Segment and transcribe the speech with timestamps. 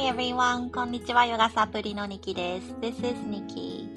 [0.00, 0.70] Hi everyone!
[0.70, 2.72] こんにちは、ヨガサプリのニキです。
[2.74, 3.88] This is Nikki.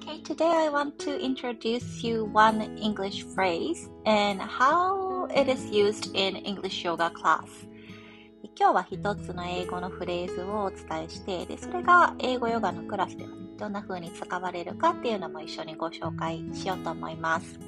[0.00, 6.16] Okay, today I want to introduce you one English phrase and how it is used
[6.16, 7.44] in English yoga class.
[8.58, 17.60] 今日は一つの英語のフレーズをお伝えして、でそれが英語ヨガのクラスでは、ね、どんな風に使われるかっていうのも一緒にご紹介しようと思います。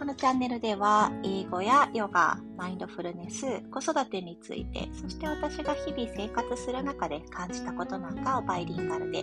[0.00, 9.22] このチャンネルでは英語やヨガ、マインドフルネス、子育てについて、そして私が日々生活する中で感じたことなんかをバイリンガルで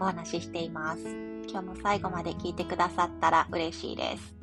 [0.00, 1.02] お話ししています。
[1.46, 4.34] 今日も最後まで聞いてくださったら嬉しいです。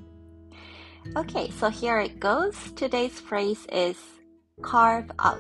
[1.16, 2.52] Okay, so here it goes.
[2.76, 4.00] Today's phrase is
[4.62, 5.40] carve out.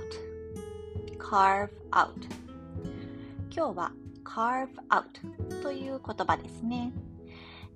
[1.20, 2.09] carve out.
[3.55, 3.92] 今日は
[4.26, 6.92] carve out という言葉ですね。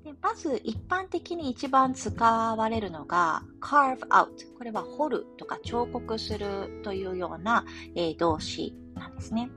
[0.06, 9.50] でまず一般的に一番使われるのが carve out これは彫るとか彫刻するというような、えー、動詞なんですね。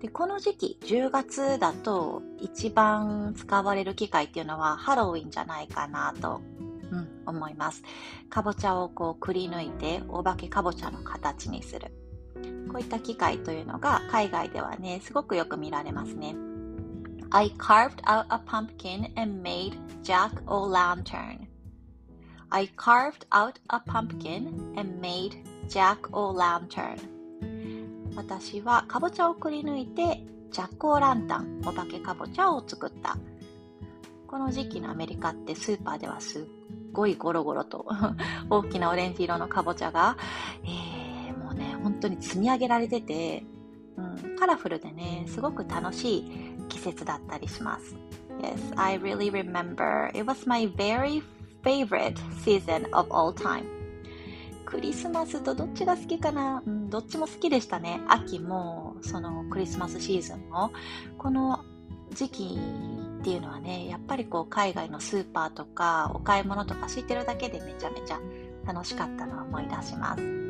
[0.00, 6.40] でこの時期10月だと一番使われる機会っていうのはハロウィンじゃないかなと、
[6.90, 7.82] うん、思います。
[8.28, 11.92] かぼちゃをこうくり抜いてお化けかぼちゃの形にする。
[12.70, 16.36] こういった機械というのが海外ではねすごくよく見られますね。
[17.32, 21.46] I carved out a pumpkin and made jack-o'-lantern.
[22.50, 25.36] I carved out a pumpkin and made
[25.68, 26.98] jack-o'-lantern.
[28.16, 33.16] 私はかぼちゃをくり抜いてジャック・オ・ランタン、お化けかぼちゃを作った。
[34.26, 36.44] この時期のアメリカってスーパーではすっ
[36.92, 37.86] ごいゴロゴロと
[38.50, 40.16] 大きなオレンジ色のかぼちゃが、
[40.64, 43.44] えー、もうね、本当に積み上げられてて、
[44.24, 46.32] うん、カラフルでね、すごく楽しい
[46.68, 47.94] 季節だったりします。
[48.40, 50.08] Yes, I really remember.
[50.10, 51.22] It was my very
[51.62, 53.64] favorite season of all time.
[54.64, 58.00] クリスマスとどっちが好きかな、うん、どっちも好きでしたね。
[58.08, 60.70] 秋も、そのクリスマスシーズンも。
[61.18, 61.64] この
[62.14, 62.58] 時期
[63.20, 68.20] っていうのはね、やっぱりこう海外のスーパーとかお買い物とか知ってるだけでめちゃめちゃ
[68.64, 70.49] 楽しかったのを思い出します。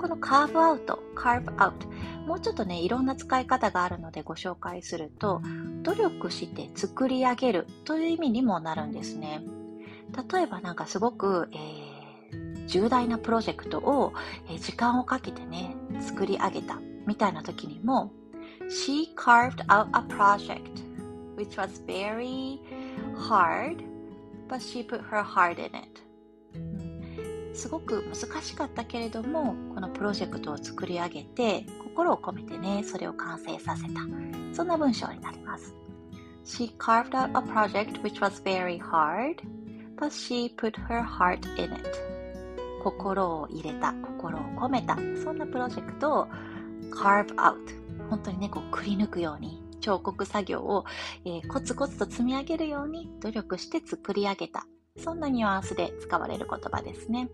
[0.00, 1.86] このカーブアウト、カーブアウト、
[2.26, 5.42] もうちょっとね、いろんな使い方があるのでご紹介すると、
[5.82, 9.42] 努力して作り上げるという意味にもなるんですね。
[10.32, 14.14] 例えばなんかすごく、えー、重大なプロジェクトを、
[14.48, 18.10] えー、時間をかけてね、作り上げたみたいな時にも、
[18.70, 20.62] She carved out a project
[21.36, 22.58] which was very
[23.14, 23.84] hard,
[24.48, 26.09] but she put her heart in it.
[27.54, 34.00] すごく難しかったけれどもこのプロジェクトを作り上げて心を込めてねそれを完成させた。
[34.52, 35.74] そんな文章になります。
[36.44, 39.36] She carved out a project which was very hard
[39.96, 41.82] but she put her heart in it.
[42.82, 44.96] 心を入れた心を込めた。
[45.22, 46.28] そんなプロジェクトを
[46.90, 47.56] carve out
[48.08, 50.84] 本当にねこうくり抜くように彫刻作業を、
[51.24, 54.66] えー、コツコツと積み上げるように努力して作り上げた。
[54.96, 57.28] そんなニュアンスで使われる言葉ですね。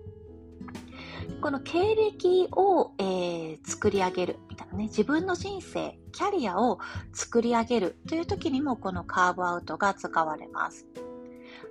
[1.41, 6.79] この経歴を、えー、作り上げるみたいなね、自分の人生、キャリアを
[7.13, 10.87] 作り上げるという時にもこのカーブアウトが使われます。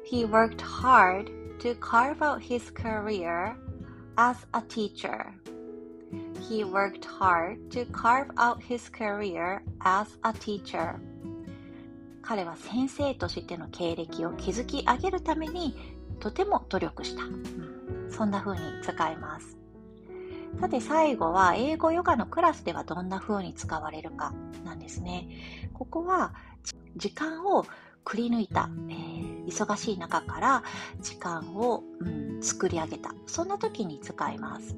[0.09, 3.56] He worked hard to carve out his career
[4.18, 5.34] as a teacher.
[6.47, 11.00] He worked hard to carve out his career as a teacher.
[12.25, 15.75] 彼は先生としての経歴を築き上げるために
[16.19, 17.24] とても努力した。
[17.24, 19.58] うん、そんな風に使います。
[20.59, 25.28] さて最後は英語ヨガのクラスではどんな風に使われるかなんですね。
[25.74, 26.34] ここは
[26.96, 27.66] 時間を
[28.03, 30.63] くり抜いた、えー、忙しい中から
[31.02, 33.13] 時間を、うん、作り上げた。
[33.28, 34.75] そんな時に使います。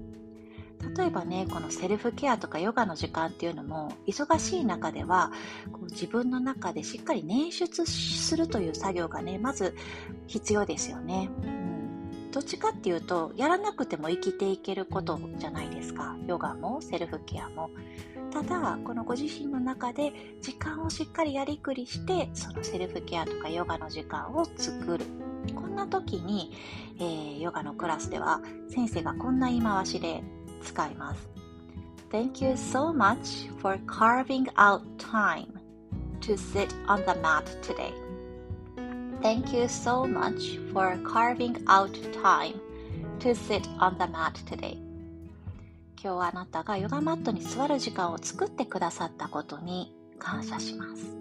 [0.98, 5.32] 例えばねこのセルフケアとかヨガの時間っていうのも忙しい中では
[5.72, 9.76] こう自分の中でしっかり捻出するという作業がねまず
[10.26, 16.16] 必要ですよね、うん、どっちかっていうとやらなくても生きていけることじゃないですか。
[16.28, 17.70] ヨガもセルフケアも。
[18.32, 20.12] ただこのご自身の中で
[20.42, 25.06] 時間をしっかりやりくりしてそのセルフケアとかヨガの時間を作る。
[25.56, 26.52] こんな時に、
[27.00, 30.24] えー、ヨガのクラスでは先生がこんな言い回しで
[30.62, 31.30] 使います。
[32.10, 35.48] Thank you so much for carving out time
[36.22, 37.94] to sit on the mat today.
[39.22, 42.60] Thank you so much for carving out time
[43.20, 44.78] to sit on the mat today.
[46.02, 51.18] 今日あなたがヨガマットに座る時間を作ってくださったことに感謝します。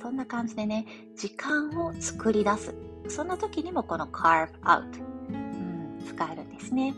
[0.00, 2.74] そんな感じでね、時間を作り出す。
[3.08, 4.84] そんな時にもこの carve out、
[5.30, 6.94] うん、使えるんですね。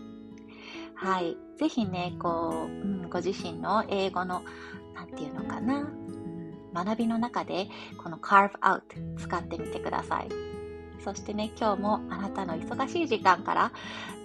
[1.03, 1.37] はい。
[1.59, 4.43] ぜひね、こう、うん、ご自身の英語の、
[4.95, 5.89] なんていうのかな、
[6.73, 7.67] 学びの中で、
[8.01, 8.83] この carve out
[9.19, 10.29] 使ってみてください。
[11.05, 13.73] そしてね、今日もあなたの忙しい時間から、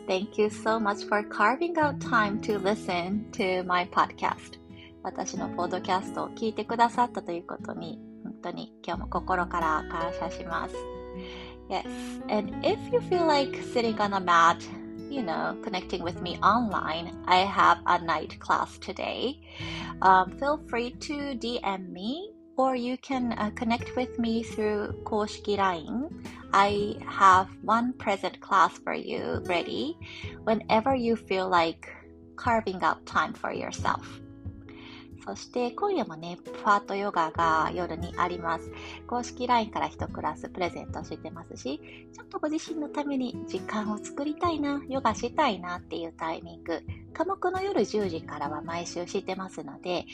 [0.08, 4.60] Thank you so much for carving out time to listen to my podcast.
[5.02, 10.76] 私のポッドキャストを聞いてくださったということに、本当に今日も心から感謝します。
[11.70, 11.88] Yes,
[12.30, 14.58] and if you feel like sitting on a mat,
[15.10, 19.40] you know, connecting with me online, I have a night class today.
[20.02, 25.56] Um, feel free to DM me or you can uh, connect with me through 公式
[25.56, 26.10] LINE.
[26.52, 29.96] I have one present class for you ready
[30.44, 31.88] whenever you feel like
[32.36, 34.22] carving out time for yourself.
[35.28, 38.72] そして今夜もね、ファートヨガが夜にあります。
[39.08, 41.82] 公式 LINE から1クラスプレゼントしてますし、
[42.14, 46.82] ちょっとご自身のために時間を作りたいな、ヨガしたいなっていうタイミング、
[47.14, 50.06] 科目の夜10時からは毎週してますので、え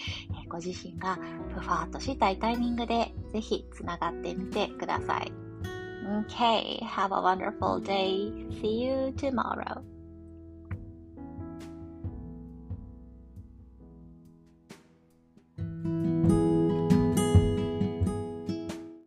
[0.49, 1.19] ご自身が
[1.59, 5.31] ふわっとしたいタイミングでぜひつながってみてください。
[6.27, 8.31] Okay, have a wonderful day.
[8.59, 9.92] See you tomorrow.